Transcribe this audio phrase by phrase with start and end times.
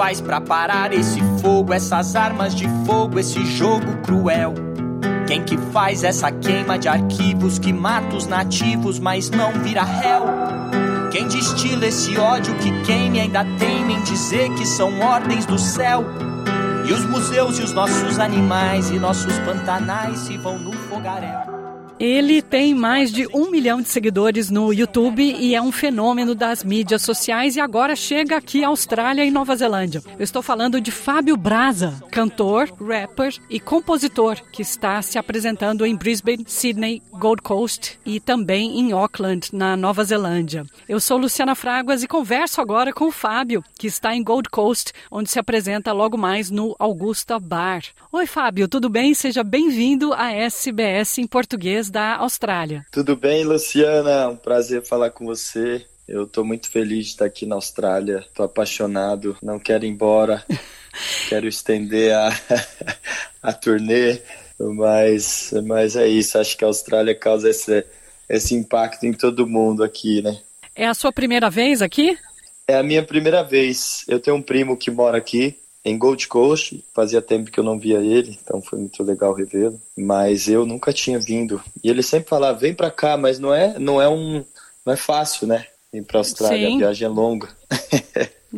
[0.00, 4.54] Faz para parar esse fogo, essas armas de fogo, esse jogo cruel?
[5.26, 10.22] Quem que faz essa queima de arquivos que mata os nativos, mas não vira réu?
[11.12, 16.02] Quem destila esse ódio que queime ainda teme em dizer que são ordens do céu?
[16.88, 21.49] E os museus e os nossos animais e nossos pantanais se vão no fogaréu.
[22.00, 26.64] Ele tem mais de um milhão de seguidores no YouTube e é um fenômeno das
[26.64, 30.02] mídias sociais e agora chega aqui à Austrália e Nova Zelândia.
[30.18, 35.94] Eu estou falando de Fábio Braza, cantor, rapper e compositor que está se apresentando em
[35.94, 40.64] Brisbane, Sydney, Gold Coast e também em Auckland, na Nova Zelândia.
[40.88, 44.94] Eu sou Luciana Fraguas e converso agora com o Fábio, que está em Gold Coast,
[45.10, 47.82] onde se apresenta logo mais no Augusta Bar.
[48.10, 49.12] Oi, Fábio, tudo bem?
[49.12, 52.86] Seja bem-vindo à SBS em português da Austrália.
[52.90, 54.28] Tudo bem, Luciana?
[54.28, 55.84] Um prazer falar com você.
[56.08, 58.24] Eu estou muito feliz de estar aqui na Austrália.
[58.26, 60.44] Estou apaixonado, não quero ir embora.
[61.28, 62.30] quero estender a,
[63.42, 64.20] a turnê,
[64.58, 66.38] mas, mas é isso.
[66.38, 67.84] Acho que a Austrália causa esse,
[68.28, 70.40] esse impacto em todo mundo aqui, né?
[70.74, 72.16] É a sua primeira vez aqui?
[72.66, 74.04] É a minha primeira vez.
[74.08, 76.84] Eu tenho um primo que mora aqui em Gold Coast.
[76.94, 79.80] Fazia tempo que eu não via ele, então foi muito legal revê-lo.
[79.96, 81.62] Mas eu nunca tinha vindo.
[81.82, 84.44] E ele sempre falava: "Vem para cá", mas não é, não é um,
[84.84, 85.66] não é fácil, né?
[85.92, 86.74] Ir para Austrália, Sim.
[86.76, 87.48] a viagem é longa.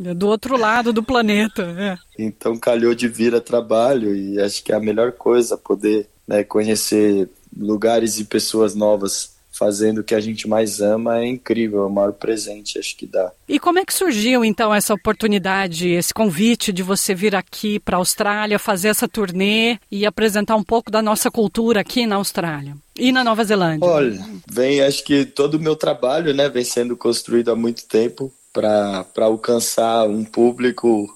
[0.05, 1.99] É do outro lado do planeta, é.
[2.19, 6.43] Então calhou de vir a trabalho e acho que é a melhor coisa poder né,
[6.43, 11.87] conhecer lugares e pessoas novas fazendo o que a gente mais ama é incrível, é
[11.87, 13.31] o maior presente acho que dá.
[13.47, 17.97] E como é que surgiu então essa oportunidade, esse convite de você vir aqui para
[17.97, 22.75] a Austrália, fazer essa turnê e apresentar um pouco da nossa cultura aqui na Austrália?
[22.97, 23.89] E na Nova Zelândia?
[23.89, 24.19] Olha,
[24.51, 29.07] vem, acho que todo o meu trabalho, né, vem sendo construído há muito tempo para
[29.19, 31.09] alcançar um público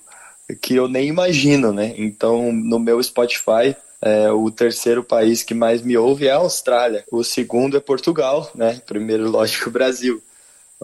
[0.63, 1.95] que eu nem imagino, né?
[1.97, 7.05] Então, no meu Spotify, é, o terceiro país que mais me ouve é a Austrália.
[7.11, 8.81] O segundo é Portugal, né?
[8.87, 10.23] Primeiro, lógico, Brasil.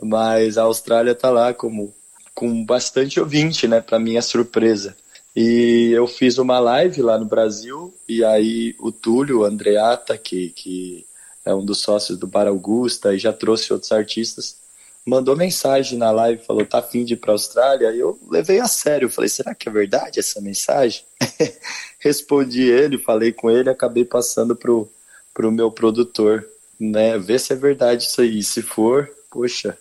[0.02, 1.94] Mas a Austrália está lá como
[2.34, 3.80] com bastante ouvinte, né?
[3.80, 4.96] Para minha surpresa.
[5.34, 10.50] E eu fiz uma live lá no Brasil e aí o Túlio o Andreata, que,
[10.50, 11.06] que
[11.44, 14.58] é um dos sócios do Bar Augusta e já trouxe outros artistas,
[15.06, 17.90] mandou mensagem na live, falou, tá afim de ir pra Austrália?
[17.92, 21.02] E eu levei a sério, falei, será que é verdade essa mensagem?
[22.02, 24.90] Respondi ele, falei com ele, acabei passando pro,
[25.32, 26.44] pro meu produtor,
[26.78, 28.42] né, ver se é verdade isso aí.
[28.42, 29.78] Se for, poxa,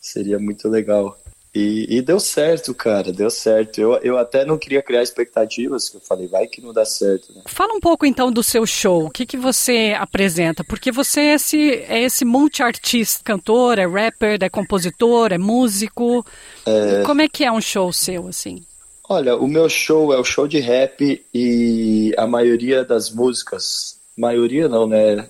[0.00, 1.18] seria muito legal.
[1.52, 3.80] E, e, deu certo, cara, deu certo.
[3.80, 7.32] Eu, eu até não queria criar expectativas, que eu falei, vai que não dá certo.
[7.34, 7.42] Né?
[7.46, 10.62] Fala um pouco então do seu show, o que, que você apresenta?
[10.62, 16.24] Porque você é esse, é esse multi-artista, cantor, é rapper, é compositor, é músico.
[16.64, 17.02] É...
[17.04, 18.62] Como é que é um show seu, assim?
[19.08, 24.68] Olha, o meu show é o show de rap e a maioria das músicas, maioria
[24.68, 25.28] não, né?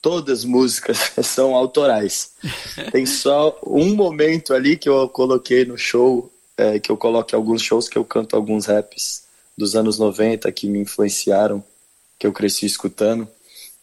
[0.00, 2.32] todas as músicas são autorais.
[2.92, 7.62] Tem só um momento ali que eu coloquei no show, é, que eu coloquei alguns
[7.62, 9.24] shows que eu canto alguns raps
[9.56, 11.62] dos anos 90 que me influenciaram,
[12.18, 13.28] que eu cresci escutando,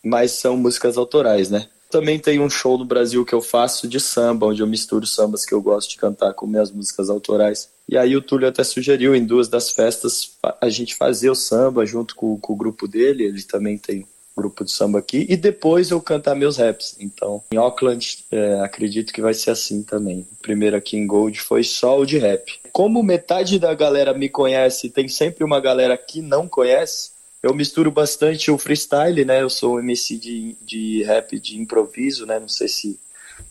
[0.03, 1.67] mas são músicas autorais, né?
[1.89, 5.45] Também tem um show no Brasil que eu faço de samba, onde eu misturo sambas
[5.45, 7.69] que eu gosto de cantar com minhas músicas autorais.
[7.87, 11.85] E aí o Túlio até sugeriu em duas das festas a gente fazer o samba
[11.85, 15.91] junto com, com o grupo dele, ele também tem grupo de samba aqui e depois
[15.91, 16.97] eu cantar meus raps.
[16.99, 20.27] Então, em Auckland, é, acredito que vai ser assim também.
[20.33, 22.59] O primeiro aqui em Gold foi só o de rap.
[22.71, 27.11] Como metade da galera me conhece, tem sempre uma galera que não conhece.
[27.41, 29.41] Eu misturo bastante o freestyle, né?
[29.41, 32.39] Eu sou um MC de, de rap de improviso, né?
[32.39, 32.99] Não sei se,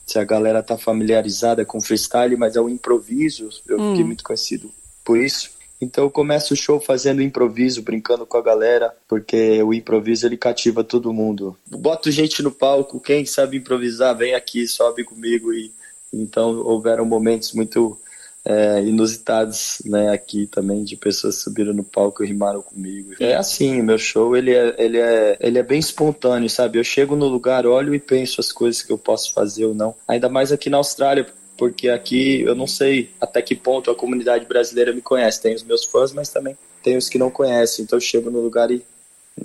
[0.06, 3.48] se a galera tá familiarizada com freestyle, mas é o improviso.
[3.66, 3.90] Eu hum.
[3.90, 4.70] fiquei muito conhecido
[5.04, 5.52] por isso.
[5.80, 10.36] Então eu começo o show fazendo improviso, brincando com a galera, porque o improviso ele
[10.36, 11.56] cativa todo mundo.
[11.66, 15.72] Boto gente no palco, quem sabe improvisar, vem aqui, sobe comigo e
[16.12, 17.98] então houveram momentos muito
[18.44, 23.14] é, inusitados, né, aqui também de pessoas subiram no palco e rimaram comigo.
[23.18, 26.78] É assim, meu show ele é, ele é, ele é bem espontâneo, sabe?
[26.78, 29.94] Eu chego no lugar, olho e penso as coisas que eu posso fazer ou não.
[30.06, 31.26] Ainda mais aqui na Austrália,
[31.56, 35.40] porque aqui eu não sei até que ponto a comunidade brasileira me conhece.
[35.40, 37.84] Tem os meus fãs, mas também tem os que não conhecem.
[37.84, 38.82] Então eu chego no lugar e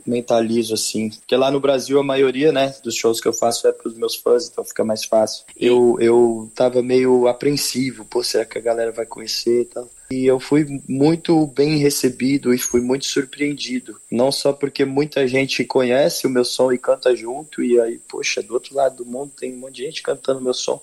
[0.06, 1.10] mentalizo assim.
[1.10, 3.96] Porque lá no Brasil a maioria, né, dos shows que eu faço é para os
[3.96, 5.46] meus fãs, então fica mais fácil.
[5.58, 9.90] Eu eu tava meio apreensivo, pô, será que a galera vai conhecer e tal.
[10.12, 14.00] E eu fui muito bem recebido e fui muito surpreendido.
[14.12, 18.42] Não só porque muita gente conhece o meu som e canta junto, e aí, poxa,
[18.42, 20.82] do outro lado do mundo tem um monte de gente cantando meu som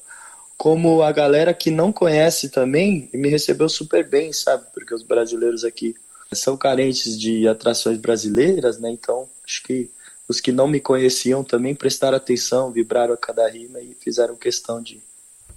[0.57, 4.65] como a galera que não conhece também me recebeu super bem, sabe?
[4.73, 5.95] porque os brasileiros aqui
[6.33, 8.91] são carentes de atrações brasileiras, né?
[8.91, 9.91] Então, acho que
[10.29, 14.83] os que não me conheciam também prestaram atenção, vibraram a cada rima e fizeram questão
[14.83, 15.01] de,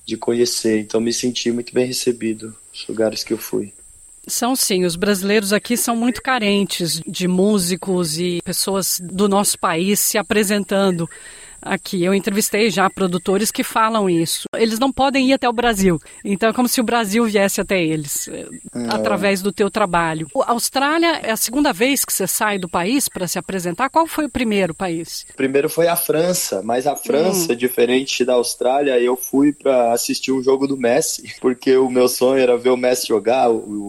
[0.06, 0.80] de conhecer.
[0.80, 3.74] Então, me senti muito bem recebido nos lugares que eu fui.
[4.28, 10.00] São sim, os brasileiros aqui são muito carentes de músicos e pessoas do nosso país
[10.00, 11.10] se apresentando
[11.62, 12.04] aqui.
[12.04, 14.48] Eu entrevistei já produtores que falam isso.
[14.56, 16.00] Eles não podem ir até o Brasil.
[16.24, 18.48] Então é como se o Brasil viesse até eles, é.
[18.90, 20.28] através do teu trabalho.
[20.46, 23.90] A Austrália é a segunda vez que você sai do país para se apresentar.
[23.90, 25.26] Qual foi o primeiro país?
[25.32, 27.56] O primeiro foi a França, mas a França, hum.
[27.56, 32.42] diferente da Austrália, eu fui para assistir um jogo do Messi, porque o meu sonho
[32.42, 33.48] era ver o Messi jogar,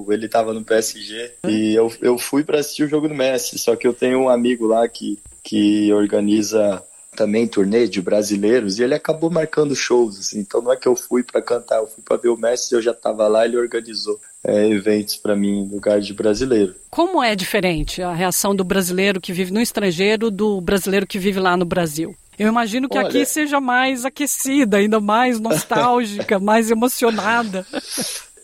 [0.08, 1.50] ele estava no PSG, hum.
[1.50, 4.28] e eu, eu fui para assistir o jogo do Messi, só que eu tenho um
[4.28, 6.82] amigo lá que, que organiza
[7.16, 10.94] também turnê de brasileiros e ele acabou marcando shows, assim, então não é que eu
[10.94, 14.18] fui para cantar, eu fui para ver o Messi, eu já estava lá, ele organizou
[14.44, 16.74] é, eventos para mim em lugar de brasileiro.
[16.88, 21.40] Como é diferente a reação do brasileiro que vive no estrangeiro do brasileiro que vive
[21.40, 22.14] lá no Brasil?
[22.38, 23.08] Eu imagino que Olha...
[23.08, 27.66] aqui seja mais aquecida, ainda mais nostálgica, mais emocionada.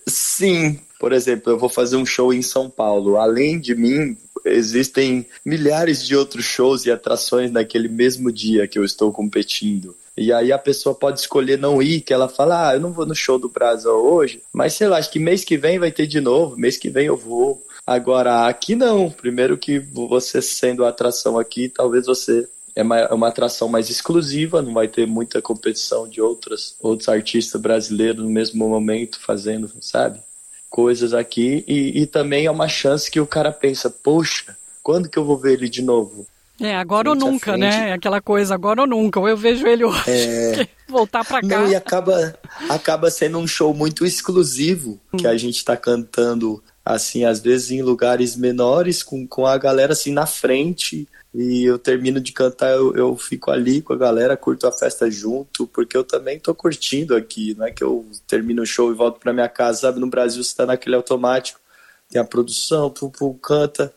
[0.07, 3.17] Sim, por exemplo, eu vou fazer um show em São Paulo.
[3.17, 4.17] Além de mim,
[4.47, 9.95] existem milhares de outros shows e atrações naquele mesmo dia que eu estou competindo.
[10.17, 13.05] E aí a pessoa pode escolher não ir, que ela fala, ah, eu não vou
[13.05, 16.07] no show do Brasil hoje, mas sei lá, acho que mês que vem vai ter
[16.07, 17.63] de novo, mês que vem eu vou.
[17.87, 19.11] Agora, aqui não.
[19.11, 23.91] Primeiro que você sendo a atração aqui, talvez você é uma, é uma atração mais
[23.91, 29.71] exclusiva, não vai ter muita competição de outras, outros artistas brasileiros no mesmo momento fazendo,
[29.81, 30.21] sabe?
[30.69, 35.19] Coisas aqui e, e também é uma chance que o cara pensa, poxa, quando que
[35.19, 36.27] eu vou ver ele de novo?
[36.61, 37.91] É, agora ou nunca, né?
[37.91, 39.21] É aquela coisa, agora ou nunca.
[39.21, 40.69] Ou eu vejo ele hoje, é...
[40.89, 41.47] voltar para cá.
[41.47, 42.35] Não, e acaba,
[42.69, 45.19] acaba sendo um show muito exclusivo, hum.
[45.19, 49.93] que a gente tá cantando, assim, às vezes em lugares menores, com, com a galera,
[49.93, 54.37] assim, na frente, e eu termino de cantar, eu, eu fico ali com a galera,
[54.37, 58.63] curto a festa junto, porque eu também tô curtindo aqui, não é que eu termino
[58.63, 59.99] o show e volto para minha casa, sabe?
[59.99, 61.59] No Brasil você tá naquele automático,
[62.09, 63.93] tem a produção, pum, pum, canta,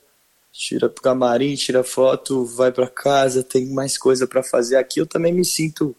[0.52, 4.78] tira pro camarim, tira foto, vai para casa, tem mais coisa para fazer.
[4.78, 5.96] Aqui eu também me sinto,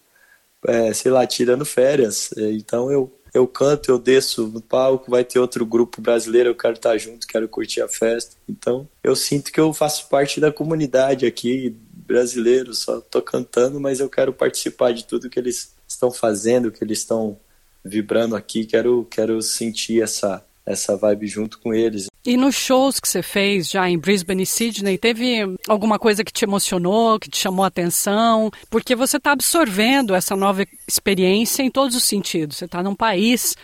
[0.67, 5.25] é, sei lá, tirando férias, é, então eu eu canto, eu desço no palco, vai
[5.25, 8.37] ter outro grupo brasileiro, eu quero estar junto, quero curtir a festa.
[8.49, 14.00] Então, eu sinto que eu faço parte da comunidade aqui, brasileiro, só tô cantando, mas
[14.00, 17.38] eu quero participar de tudo que eles estão fazendo, que eles estão
[17.85, 22.10] vibrando aqui, quero quero sentir essa essa vibe junto com eles.
[22.25, 26.32] E nos shows que você fez já em Brisbane e Sydney, teve alguma coisa que
[26.32, 28.50] te emocionou, que te chamou a atenção?
[28.69, 32.58] Porque você está absorvendo essa nova experiência em todos os sentidos.
[32.58, 33.56] Você está num país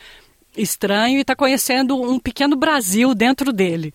[0.56, 3.92] estranho e está conhecendo um pequeno Brasil dentro dele.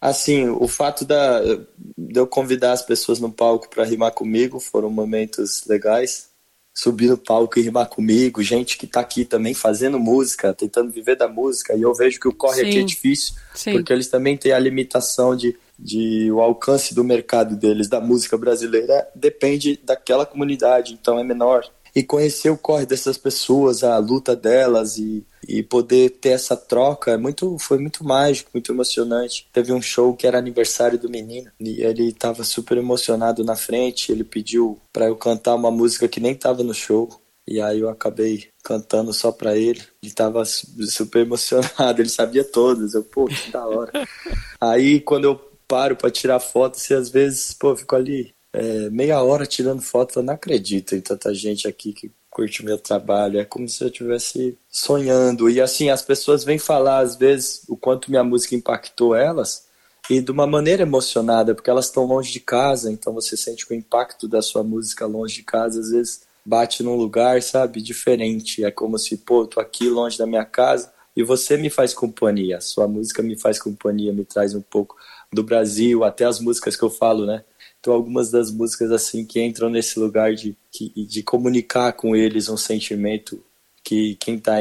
[0.00, 4.88] Assim, o fato da, de eu convidar as pessoas no palco para rimar comigo foram
[4.88, 6.30] momentos legais
[6.76, 11.16] subir no palco e rimar comigo, gente que tá aqui também fazendo música, tentando viver
[11.16, 12.68] da música, e eu vejo que o corre Sim.
[12.68, 13.72] aqui é difícil, Sim.
[13.72, 18.36] porque eles também têm a limitação de, de o alcance do mercado deles, da música
[18.36, 21.64] brasileira, depende daquela comunidade, então é menor
[21.94, 27.12] e conhecer o corre dessas pessoas, a luta delas e, e poder ter essa troca
[27.12, 29.48] é muito, foi muito mágico, muito emocionante.
[29.52, 34.10] Teve um show que era aniversário do menino e ele estava super emocionado na frente.
[34.10, 37.08] Ele pediu para eu cantar uma música que nem estava no show.
[37.48, 39.80] E aí eu acabei cantando só pra ele.
[40.02, 42.94] Ele tava super emocionado, ele sabia todas.
[42.94, 43.92] Eu, pô, que da hora.
[44.60, 45.36] aí quando eu
[45.68, 49.82] paro para tirar foto, assim, às vezes, pô, eu fico ali é, meia hora tirando
[49.82, 53.40] foto, eu não acredito em tanta gente aqui que curte meu trabalho.
[53.40, 55.48] É como se eu estivesse sonhando.
[55.48, 59.64] E assim, as pessoas vêm falar às vezes o quanto minha música impactou elas
[60.10, 63.72] e de uma maneira emocionada, porque elas estão longe de casa, então você sente que
[63.72, 68.62] o impacto da sua música longe de casa às vezes bate num lugar, sabe, diferente.
[68.62, 71.94] É como se, pô, eu tô aqui longe da minha casa e você me faz
[71.94, 72.60] companhia.
[72.60, 74.94] Sua música me faz companhia, me traz um pouco
[75.32, 77.42] do Brasil, até as músicas que eu falo, né?
[77.86, 80.56] Então, algumas das músicas assim que entram nesse lugar de,
[80.92, 83.40] de comunicar com eles um sentimento
[83.84, 84.56] que quem está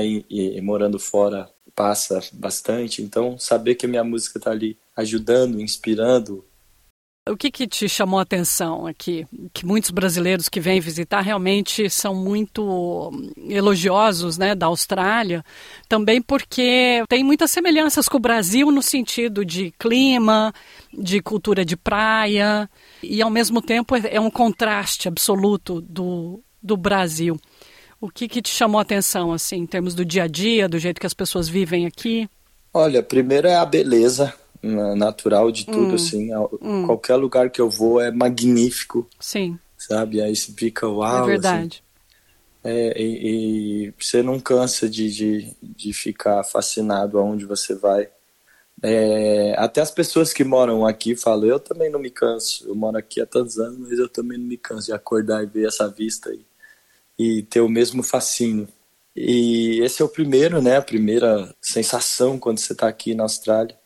[0.62, 3.02] morando fora passa bastante.
[3.02, 6.46] Então, saber que a minha música está ali ajudando, inspirando,
[7.28, 9.26] o que, que, te chamou a atenção aqui?
[9.52, 13.12] Que muitos brasileiros que vêm visitar realmente são muito
[13.50, 15.44] elogiosos né, da Austrália,
[15.90, 20.54] também porque tem muitas semelhanças com o Brasil no sentido de clima,
[20.94, 22.70] de cultura de praia,
[23.02, 27.40] e ao mesmo tempo é, é um contraste absoluto do, do Brasil.
[28.00, 30.78] O que, que te chamou a atenção, assim, em termos do dia a dia, do
[30.78, 32.30] jeito que as pessoas vivem aqui?
[32.72, 34.32] Olha, primeiro é a beleza
[34.96, 35.96] natural de tudo, hum.
[35.96, 36.30] assim.
[36.62, 36.86] Hum.
[36.86, 39.08] Qualquer lugar que eu vou é magnífico.
[39.20, 39.60] Sim.
[39.78, 40.22] Sabe?
[40.22, 41.24] Aí você fica, uau.
[41.24, 41.84] É verdade.
[42.64, 42.76] Assim.
[42.78, 48.10] É, e, e, você não cansa de, de, de ficar fascinado aonde você vai.
[48.82, 52.68] É, até as pessoas que moram aqui falam, eu também não me canso.
[52.68, 55.48] Eu moro aqui há tantos anos, mas eu também não me canso de acordar e
[55.48, 56.46] ver essa vista aí
[57.18, 58.68] e ter o mesmo fascínio.
[59.16, 60.78] E esse é o primeiro, né?
[60.78, 63.78] A primeira sensação quando você está aqui na Austrália.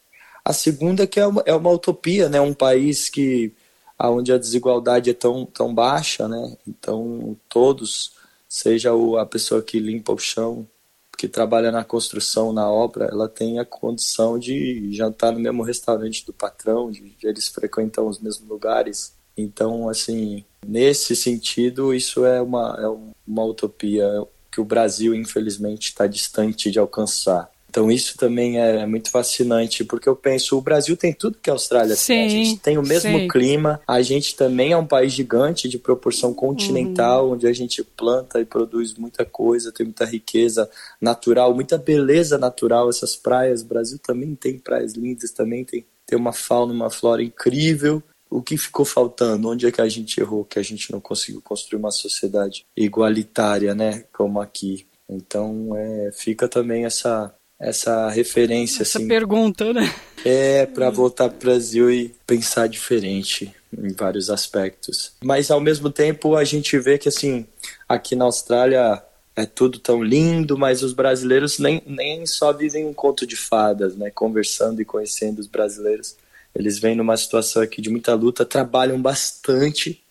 [0.49, 2.41] A segunda que é uma, é uma utopia, né?
[2.41, 3.53] Um país que
[4.01, 6.57] onde a desigualdade é tão, tão baixa, né?
[6.67, 8.13] Então todos,
[8.47, 10.67] seja o, a pessoa que limpa o chão,
[11.15, 16.25] que trabalha na construção, na obra, ela tem a condição de jantar no mesmo restaurante
[16.25, 19.13] do patrão, de eles frequentam os mesmos lugares.
[19.37, 22.87] Então, assim, nesse sentido, isso é uma, é
[23.27, 24.03] uma utopia
[24.51, 27.51] que o Brasil, infelizmente, está distante de alcançar.
[27.69, 31.53] Então isso também é muito fascinante, porque eu penso, o Brasil tem tudo que a
[31.53, 32.25] Austrália sim, tem.
[32.25, 33.27] A gente tem o mesmo sim.
[33.27, 37.33] clima, a gente também é um país gigante de proporção continental, uhum.
[37.33, 42.89] onde a gente planta e produz muita coisa, tem muita riqueza natural, muita beleza natural,
[42.89, 43.61] essas praias.
[43.61, 48.01] O Brasil também tem praias lindas, também tem, tem uma fauna, uma flora incrível.
[48.31, 49.49] O que ficou faltando?
[49.49, 53.75] Onde é que a gente errou, que a gente não conseguiu construir uma sociedade igualitária,
[53.75, 54.87] né, como aqui?
[55.09, 58.83] Então, é, fica também essa essa referência.
[58.83, 59.93] Essa assim, pergunta, né?
[60.23, 65.13] É, para voltar para o Brasil e pensar diferente em vários aspectos.
[65.21, 67.45] Mas ao mesmo tempo a gente vê que assim,
[67.87, 69.03] aqui na Austrália
[69.35, 73.95] é tudo tão lindo, mas os brasileiros nem, nem só vivem um conto de fadas,
[73.95, 74.09] né?
[74.09, 76.15] Conversando e conhecendo os brasileiros.
[76.53, 80.01] Eles vêm numa situação aqui de muita luta, trabalham bastante,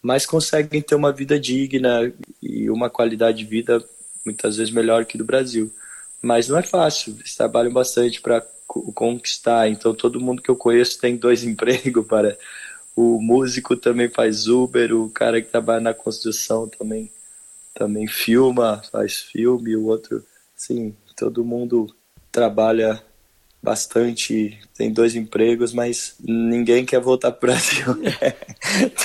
[0.00, 3.84] mas conseguem ter uma vida digna e uma qualidade de vida
[4.24, 5.70] muitas vezes melhor que do Brasil.
[6.22, 9.68] Mas não é fácil, eles trabalham bastante para conquistar.
[9.68, 12.36] Então, todo mundo que eu conheço tem dois empregos para.
[12.94, 17.10] O músico também faz Uber, o cara que trabalha na construção também,
[17.74, 20.24] também filma, faz filme, o outro,
[20.54, 21.86] sim, todo mundo
[22.30, 23.02] trabalha
[23.62, 27.86] bastante, tem dois empregos, mas ninguém quer voltar para o Brasil.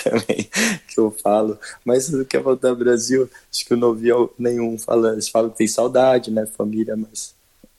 [0.04, 0.50] Também
[0.88, 3.30] que eu falo, mas não quer voltar para o Brasil.
[3.52, 4.10] Acho que eu não vi
[4.40, 5.14] nenhum falando.
[5.14, 7.35] Eles falam que tem saudade, né, família, mas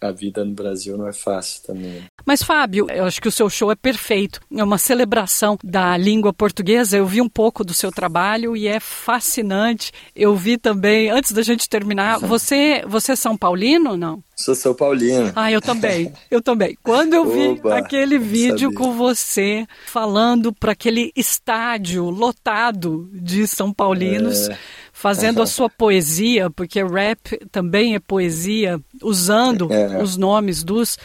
[0.09, 2.05] a vida no Brasil não é fácil também.
[2.25, 4.41] Mas, Fábio, eu acho que o seu show é perfeito.
[4.55, 6.97] É uma celebração da língua portuguesa.
[6.97, 9.93] Eu vi um pouco do seu trabalho e é fascinante.
[10.15, 14.23] Eu vi também, antes da gente terminar, você, você é São Paulino não?
[14.35, 15.33] Sou São Paulino.
[15.35, 16.13] Ah, eu também.
[16.31, 16.77] Eu também.
[16.83, 23.73] Quando eu vi Oba, aquele vídeo com você falando para aquele estádio lotado de São
[23.73, 24.49] Paulinos.
[24.49, 24.59] É
[24.97, 30.03] fazendo a sua poesia, porque rap também é poesia, usando é.
[30.03, 30.97] os nomes dos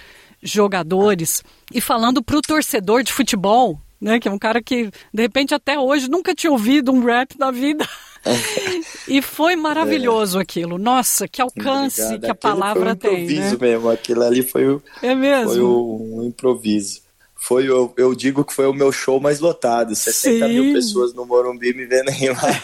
[0.42, 1.44] jogadores
[1.74, 5.54] e falando para o torcedor de futebol, né, que é um cara que de repente
[5.54, 7.86] até hoje nunca tinha ouvido um rap na vida.
[9.10, 10.42] e foi maravilhoso é.
[10.42, 10.78] aquilo.
[10.78, 12.22] Nossa, que alcance Obrigado.
[12.22, 13.12] que a palavra tem.
[13.12, 13.76] Foi um improviso tem, né?
[13.76, 13.90] mesmo.
[13.90, 15.52] Aquilo ali foi, o, é mesmo?
[15.52, 17.02] foi um improviso
[17.42, 19.96] foi eu, eu digo que foi o meu show mais lotado.
[19.96, 20.54] 60 Sim.
[20.54, 22.64] mil pessoas no Morumbi me vendo rimar.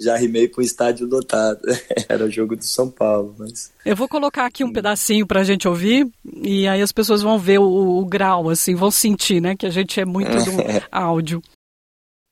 [0.00, 1.60] Já rimei com o estádio lotado.
[2.08, 3.34] Era o jogo do São Paulo.
[3.38, 3.72] Mas...
[3.84, 7.58] Eu vou colocar aqui um pedacinho pra gente ouvir e aí as pessoas vão ver
[7.58, 9.56] o, o grau, assim, vão sentir, né?
[9.56, 10.52] Que a gente é muito do
[10.90, 11.42] áudio.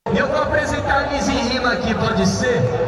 [0.07, 2.82] Eu vou apresentar Liz em rima aqui, pode ser?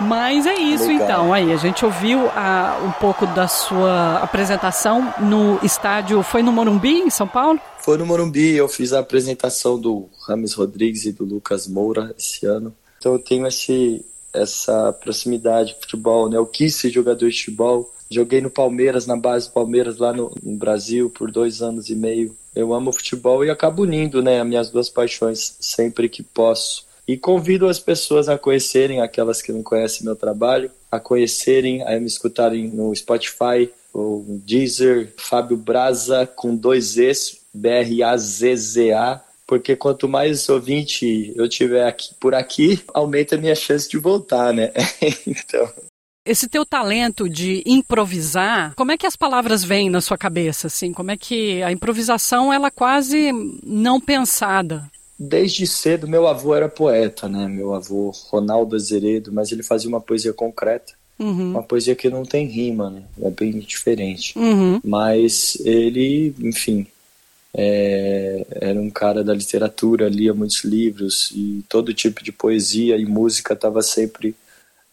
[0.00, 1.04] Mas é isso Legal.
[1.04, 1.32] então.
[1.32, 6.22] Aí, a gente ouviu a, um pouco da sua apresentação no estádio.
[6.22, 7.60] Foi no Morumbi, em São Paulo?
[7.80, 8.54] Foi no Morumbi.
[8.54, 12.74] Eu fiz a apresentação do Rames Rodrigues e do Lucas Moura esse ano.
[12.98, 16.36] Então eu tenho esse, essa proximidade com futebol, né?
[16.36, 20.32] Eu quis ser jogador de futebol Joguei no Palmeiras, na base do Palmeiras, lá no,
[20.42, 22.36] no, Brasil, por dois anos e meio.
[22.54, 26.86] Eu amo futebol e acabo unindo né, as minhas duas paixões sempre que posso.
[27.06, 31.98] E convido as pessoas a conhecerem, aquelas que não conhecem meu trabalho, a conhecerem, a
[32.00, 40.48] me escutarem no Spotify, o Deezer, Fábio Braza com dois Es, B-R-A-Z-Z-A, porque quanto mais
[40.48, 44.72] ouvinte eu tiver aqui, por aqui, aumenta a minha chance de voltar, né?
[45.26, 45.72] então.
[46.26, 50.92] Esse teu talento de improvisar, como é que as palavras vêm na sua cabeça, assim?
[50.92, 53.30] Como é que a improvisação ela é quase
[53.62, 54.90] não pensada?
[55.18, 57.46] Desde cedo meu avô era poeta, né?
[57.46, 60.92] Meu avô Ronaldo Azeredo, mas ele fazia uma poesia concreta.
[61.18, 61.52] Uhum.
[61.52, 63.02] Uma poesia que não tem rima, né?
[63.22, 64.38] É bem diferente.
[64.38, 64.80] Uhum.
[64.84, 66.86] Mas ele, enfim,
[67.54, 73.06] é, era um cara da literatura, lia muitos livros e todo tipo de poesia e
[73.06, 74.34] música estava sempre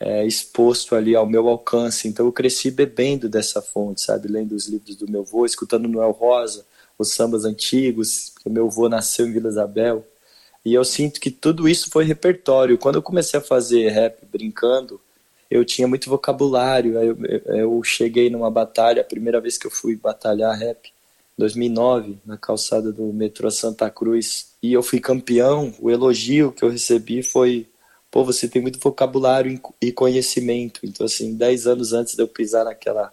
[0.04, 2.10] é, exposto ali ao meu alcance.
[2.10, 4.28] Então eu cresci bebendo dessa fonte, sabe?
[4.28, 6.66] Lendo os livros do meu avô, escutando Noel Rosa,
[7.00, 10.06] os sambas antigos, porque meu avô nasceu em Vila Isabel.
[10.66, 12.78] E eu sinto que tudo isso foi repertório.
[12.78, 15.00] Quando eu comecei a fazer rap brincando,
[15.50, 17.00] eu tinha muito vocabulário.
[17.00, 17.18] Eu,
[17.56, 20.92] eu, cheguei numa batalha, a primeira vez que eu fui batalhar rap,
[21.38, 26.70] 2009, na calçada do metrô Santa Cruz, e eu fui campeão, o elogio que eu
[26.70, 27.68] recebi foi:
[28.14, 30.82] pô, você tem muito vocabulário e conhecimento.
[30.84, 33.12] Então, assim, 10 anos antes de eu pisar naquela,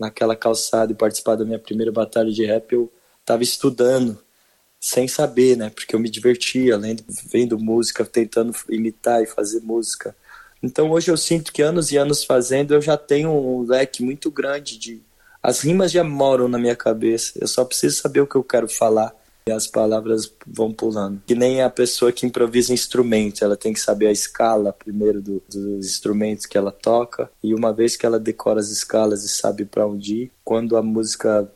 [0.00, 2.90] naquela calçada e participar da minha primeira batalha de rap, eu
[3.20, 4.18] estava estudando,
[4.80, 5.68] sem saber, né?
[5.68, 10.16] Porque eu me divertia, lendo, vendo música, tentando imitar e fazer música.
[10.62, 14.30] Então, hoje eu sinto que anos e anos fazendo, eu já tenho um leque muito
[14.30, 15.02] grande de
[15.42, 18.68] as rimas já moram na minha cabeça, eu só preciso saber o que eu quero
[18.68, 19.14] falar
[19.48, 21.22] e as palavras vão pulando.
[21.26, 25.42] Que nem a pessoa que improvisa instrumento, ela tem que saber a escala primeiro do,
[25.48, 29.64] dos instrumentos que ela toca e uma vez que ela decora as escalas e sabe
[29.64, 31.50] para onde ir, quando a música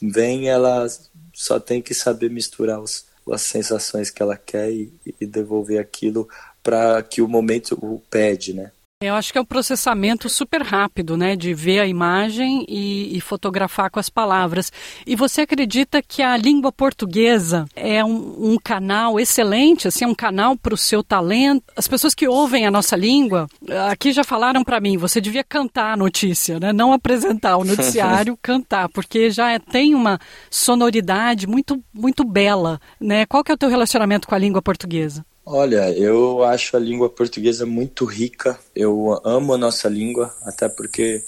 [0.00, 0.86] vem, ela
[1.32, 6.28] só tem que saber misturar os, as sensações que ela quer e, e devolver aquilo
[6.62, 8.70] para que o momento o pede, né?
[9.02, 13.20] Eu acho que é um processamento super rápido, né, de ver a imagem e, e,
[13.20, 14.70] fotografar com as palavras.
[15.04, 20.14] E você acredita que a língua portuguesa é um, um canal excelente, assim, é um
[20.14, 21.64] canal para o seu talento?
[21.76, 23.48] As pessoas que ouvem a nossa língua,
[23.90, 28.38] aqui já falaram para mim, você devia cantar a notícia, né, não apresentar o noticiário,
[28.40, 33.26] cantar, porque já é, tem uma sonoridade muito, muito bela, né?
[33.26, 35.24] Qual que é o teu relacionamento com a língua portuguesa?
[35.44, 38.58] Olha, eu acho a língua portuguesa muito rica.
[38.74, 41.24] Eu amo a nossa língua, até porque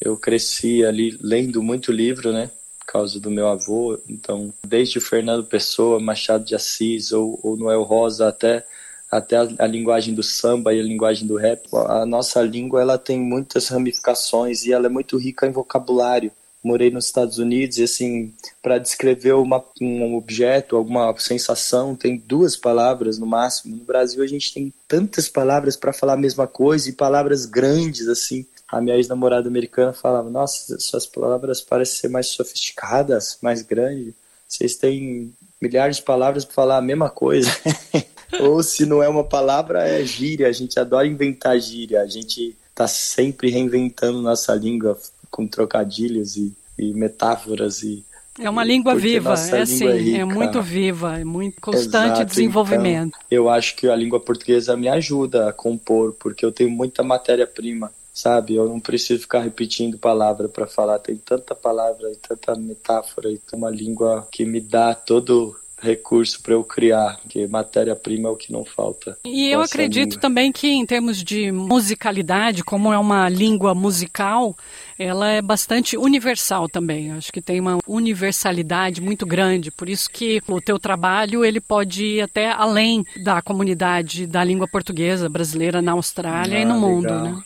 [0.00, 2.50] eu cresci ali lendo muito livro, né?
[2.80, 3.98] Por causa do meu avô.
[4.08, 8.64] Então, desde Fernando Pessoa, Machado de Assis ou, ou Noel Rosa até
[9.10, 11.62] até a, a, linguagem do samba e a linguagem do rap.
[11.72, 16.32] A nossa língua ela tem muitas ramificações e ela é muito rica em vocabulário
[16.66, 22.56] morei nos Estados Unidos e assim para descrever uma, um objeto, alguma sensação, tem duas
[22.56, 23.76] palavras no máximo.
[23.76, 28.08] No Brasil a gente tem tantas palavras para falar a mesma coisa e palavras grandes
[28.08, 28.44] assim.
[28.68, 34.12] A minha ex-namorada americana falava: "Nossa, suas palavras parecem ser mais sofisticadas, mais grandes.
[34.48, 37.48] Vocês têm milhares de palavras para falar a mesma coisa."
[38.40, 40.48] Ou se não é uma palavra, é gíria.
[40.48, 42.02] A gente adora inventar gíria.
[42.02, 44.98] A gente está sempre reinventando nossa língua,
[45.30, 48.04] com trocadilhos e, e metáforas e
[48.38, 53.16] é uma língua viva, é sim, é, é, muito viva, é muito constante Exato, desenvolvimento.
[53.16, 57.02] Então, eu acho que a língua portuguesa me ajuda a compor, porque eu tenho muita
[57.02, 58.54] matéria-prima, sabe?
[58.54, 63.40] Eu não preciso ficar repetindo palavra para falar, tem tanta palavra e tanta metáfora, e
[63.54, 68.50] uma língua que me dá todo recurso para eu criar, porque matéria-prima é o que
[68.50, 69.16] não falta.
[69.24, 70.20] E eu acredito língua.
[70.20, 74.56] também que em termos de musicalidade, como é uma língua musical,
[74.98, 77.12] ela é bastante universal também.
[77.12, 82.04] Acho que tem uma universalidade muito grande, por isso que o teu trabalho ele pode
[82.04, 86.90] ir até além da comunidade da língua portuguesa brasileira na Austrália ah, e no legal.
[86.90, 87.42] mundo, né?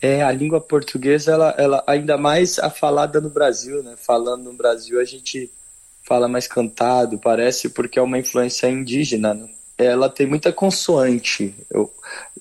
[0.00, 3.94] É, a língua portuguesa, ela, ela ainda mais a falada no Brasil, né?
[3.96, 5.48] Falando no Brasil, a gente
[6.02, 9.34] fala mais cantado, parece, porque é uma influência indígena.
[9.34, 9.48] Né?
[9.78, 11.90] Ela tem muita consoante, eu,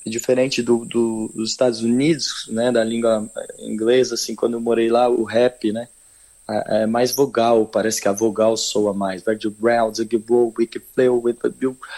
[0.06, 5.10] diferente do, do, dos Estados Unidos, né, da língua inglesa, assim, quando eu morei lá,
[5.10, 5.88] o rap, né,
[6.50, 9.24] é, é mais vogal, parece que a vogal soa mais.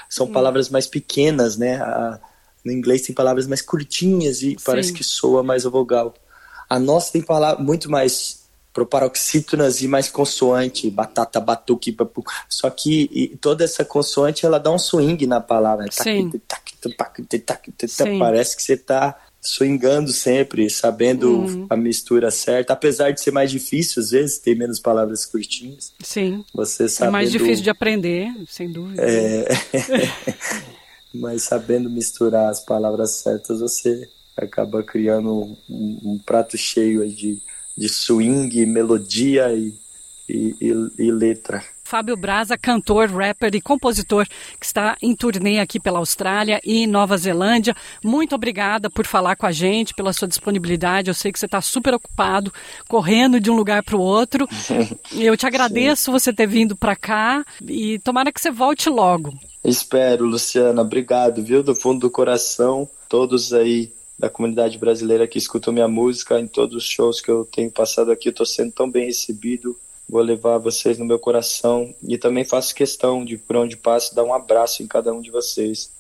[0.10, 2.20] São palavras mais pequenas, né, a,
[2.64, 4.58] no inglês tem palavras mais curtinhas e Sim.
[4.66, 6.14] parece que soa mais a vogal.
[6.70, 8.43] A nossa tem palavras muito mais
[8.74, 12.24] proparoxítonas e mais consoante, batata, batuque, papu.
[12.50, 15.86] Só que toda essa consoante ela dá um swing na palavra.
[15.92, 16.32] Sim.
[18.20, 21.68] Parece que você está swingando sempre, sabendo uhum.
[21.70, 25.94] a mistura certa, apesar de ser mais difícil às vezes, ter menos palavras curtinhas.
[26.02, 26.44] Sim.
[26.54, 27.10] Você sabendo...
[27.10, 29.04] É mais difícil de aprender, sem dúvida.
[29.04, 29.48] É...
[31.14, 37.40] Mas sabendo misturar as palavras certas, você acaba criando um, um prato cheio de,
[37.78, 39.74] de swing, melodia e,
[40.30, 41.64] e, e, e letra.
[41.84, 44.26] Fábio Braza, cantor, rapper e compositor
[44.60, 47.76] que está em turnê aqui pela Austrália e Nova Zelândia.
[48.04, 51.10] Muito obrigada por falar com a gente, pela sua disponibilidade.
[51.10, 52.52] Eu sei que você está super ocupado,
[52.88, 54.48] correndo de um lugar para o outro.
[55.14, 56.12] Eu te agradeço Sim.
[56.12, 59.34] você ter vindo para cá e tomara que você volte logo.
[59.64, 60.82] Espero, Luciana.
[60.82, 61.62] Obrigado, viu?
[61.62, 66.76] Do fundo do coração, todos aí da comunidade brasileira que escutam minha música, em todos
[66.76, 70.98] os shows que eu tenho passado aqui, estou sendo tão bem recebido vou levar vocês
[70.98, 74.88] no meu coração e também faço questão de por onde passo dar um abraço em
[74.88, 75.92] cada um de vocês,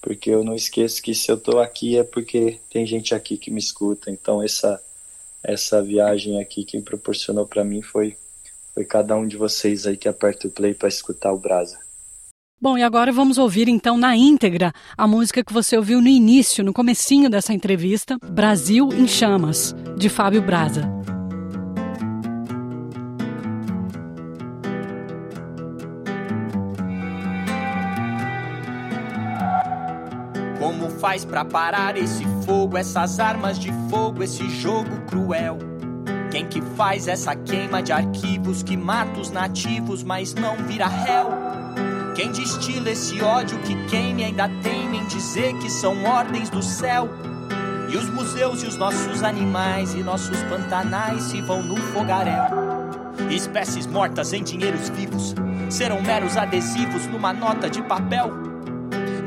[0.00, 3.50] porque eu não esqueço que se eu estou aqui é porque tem gente aqui que
[3.50, 4.10] me escuta.
[4.10, 4.82] Então essa
[5.42, 8.16] essa viagem aqui quem proporcionou para mim foi
[8.74, 11.78] foi cada um de vocês aí que aperta o play para escutar o Brasa.
[12.62, 16.62] Bom, e agora vamos ouvir então na íntegra a música que você ouviu no início,
[16.62, 20.82] no comecinho dessa entrevista, Brasil em Chamas, de Fábio Braza.
[30.58, 35.56] Como faz para parar esse fogo, essas armas de fogo, esse jogo cruel?
[36.30, 41.69] Quem que faz essa queima de arquivos que mata os nativos, mas não vira réu?
[42.14, 47.08] Quem destila esse ódio que queime ainda teme em dizer que são ordens do céu?
[47.88, 52.44] E os museus e os nossos animais e nossos pantanais se vão no fogaréu.
[53.30, 55.34] Espécies mortas em dinheiros vivos
[55.68, 58.30] serão meros adesivos numa nota de papel.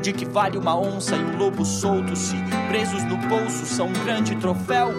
[0.02, 2.36] De que vale uma onça e um lobo solto se
[2.68, 4.92] presos no bolso são um grande troféu?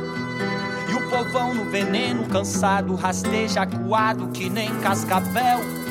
[0.89, 5.84] E o povão no veneno cansado rasteja acuado que nem cascavel.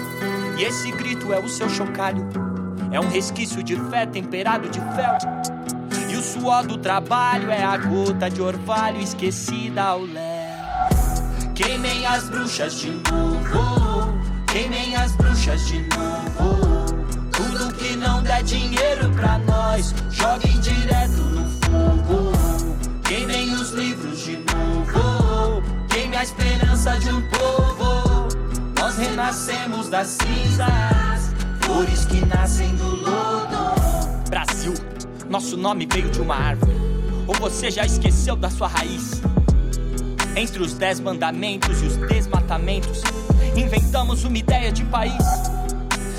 [0.57, 2.27] E esse grito é o seu chocalho,
[2.91, 5.19] é um resquício de fé temperado de fel.
[6.11, 10.25] E o suor do trabalho é a gota de orvalho esquecida ao léu.
[11.55, 16.75] Queimem as bruxas de novo, queimem as bruxas de novo
[18.05, 22.33] não der dinheiro pra nós, joguem direto no fogo.
[23.05, 27.84] Queimem os livros de novo, queime a esperança de um povo.
[28.95, 33.75] Nós renascemos das cinzas, flores que nascem do lodo.
[34.31, 34.73] Brasil,
[35.29, 36.77] nosso nome veio de uma árvore.
[37.27, 39.21] Ou você já esqueceu da sua raiz?
[40.37, 43.03] Entre os dez mandamentos e os desmatamentos,
[43.57, 45.25] inventamos uma ideia de país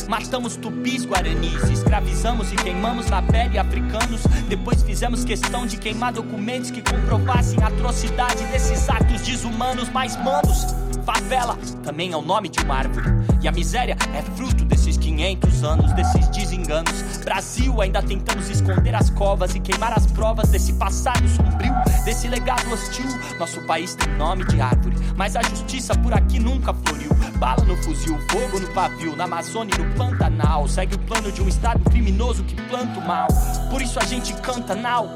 [0.08, 4.22] Matamos tupis, guaranis, escravizamos e queimamos na pele africanos.
[4.48, 9.90] Depois fizemos questão de queimar documentos que comprovassem a atrocidade desses atos desumanos.
[9.90, 10.68] Mas, manos,
[11.06, 13.06] favela também é o nome de uma árvore.
[13.42, 17.18] E a miséria é fruto desses 500 anos, desses desenganos.
[17.24, 22.74] Brasil, ainda tentamos esconder as covas e queimar as provas desse passado sombrio, desse legado
[22.74, 23.06] hostil.
[23.38, 27.12] Nosso país tem nome de árvore, mas a justiça por aqui nunca floriu.
[27.38, 30.68] Bala no fuzil, fogo no pavio, na Amazônia e no Pantanal.
[30.68, 33.28] Segue o plano de um estado criminoso que planta o mal.
[33.70, 35.08] Por isso a gente canta now.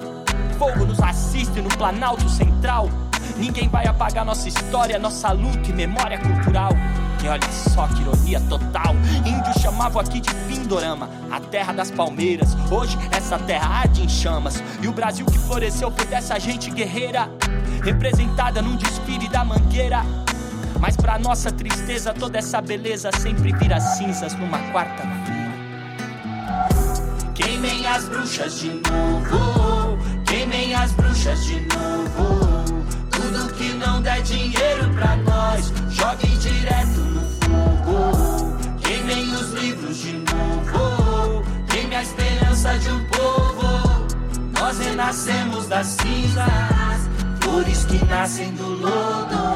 [0.60, 3.09] Fogo nos assiste no Planalto Central.
[3.40, 6.72] Ninguém vai apagar nossa história, nossa luta e memória cultural.
[7.24, 8.94] E olha só que ironia total.
[9.26, 12.56] Índios chamavam aqui de Pindorama, a terra das palmeiras.
[12.70, 14.62] Hoje essa terra arde em chamas.
[14.82, 17.30] E o Brasil que floresceu foi dessa gente guerreira,
[17.82, 20.04] representada num desfile da mangueira.
[20.78, 25.40] Mas pra nossa tristeza, toda essa beleza sempre vira cinzas numa quarta-feira.
[27.34, 32.49] Queimem as bruxas de novo, queimem as bruxas de novo.
[34.00, 38.58] Não der dinheiro pra nós, joguem direto no fogo.
[38.82, 44.08] Queimem os livros de novo, queime a esperança de um povo.
[44.58, 47.10] Nós renascemos das cinzas,
[47.42, 49.56] flores que nascem do lodo.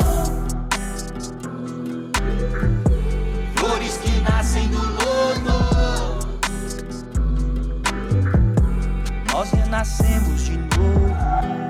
[3.56, 6.28] flores que nascem do lodo.
[9.32, 11.63] Nós renascemos de novo.